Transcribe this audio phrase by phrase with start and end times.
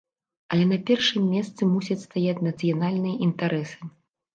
[0.55, 3.81] Але на першым месцы мусяць стаяць нацыянальныя інтарэсы.